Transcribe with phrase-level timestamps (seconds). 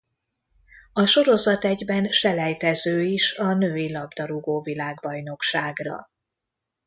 [0.93, 6.09] A sorozat egyben selejtező is a női labdarúgó-világbajnokságra.